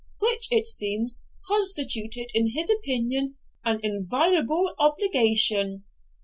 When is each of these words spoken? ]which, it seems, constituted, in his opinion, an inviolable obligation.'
]which, 0.17 0.47
it 0.49 0.65
seems, 0.65 1.21
constituted, 1.47 2.27
in 2.33 2.53
his 2.53 2.71
opinion, 2.71 3.35
an 3.63 3.79
inviolable 3.83 4.73
obligation.' 4.79 5.83